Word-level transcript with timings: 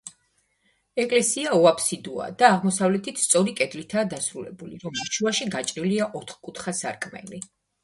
ეკლესია 1.01 1.51
უაფსიდოა 1.57 2.29
და 2.39 2.49
აღმოსავლეთით 2.55 3.21
სწორი 3.25 3.55
კედლითაა 3.61 4.07
დასრულებული, 4.15 4.81
რომლის 4.87 5.15
შუაში 5.19 5.51
გაჭრილია 5.59 6.11
ოთხკუთხა 6.23 6.77
სარკმელი. 6.83 7.47